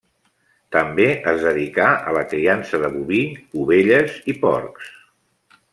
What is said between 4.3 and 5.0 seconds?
i porcs.